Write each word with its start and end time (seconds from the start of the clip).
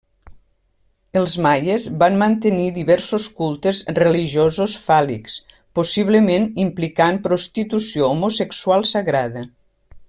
Els 1.19 1.33
maies 1.45 1.85
van 2.03 2.17
mantenir 2.23 2.65
diversos 2.77 3.27
cultes 3.41 3.83
religiosos 3.99 4.79
fàl·lics, 4.87 5.37
possiblement 5.81 6.51
implicant 6.67 7.25
prostitució 7.29 8.13
homosexual 8.17 8.93
sagrada. 8.95 9.51